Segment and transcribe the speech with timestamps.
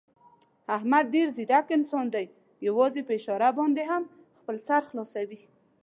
[0.75, 2.25] احمد ډېر ځیرک انسان دی،
[2.67, 4.03] یووازې په اشاره باندې هم
[4.39, 5.41] خپل سر خلاصوي.